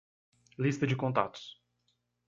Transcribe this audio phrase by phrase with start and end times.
[0.57, 1.61] Lista de contatos.